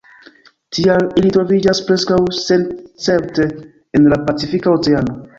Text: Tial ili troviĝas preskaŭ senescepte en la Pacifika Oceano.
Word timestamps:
Tial 0.75 1.03
ili 1.21 1.33
troviĝas 1.33 1.81
preskaŭ 1.89 2.17
senescepte 2.37 3.45
en 3.99 4.09
la 4.15 4.19
Pacifika 4.31 4.73
Oceano. 4.79 5.19